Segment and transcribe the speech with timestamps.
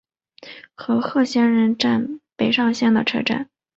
[0.73, 3.51] 和贺仙人站北上线的车站。